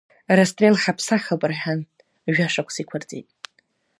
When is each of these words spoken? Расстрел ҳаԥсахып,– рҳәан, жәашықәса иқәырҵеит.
Расстрел 0.37 0.75
ҳаԥсахып,– 0.81 1.41
рҳәан, 1.51 1.79
жәашықәса 2.33 2.79
иқәырҵеит. 2.81 3.27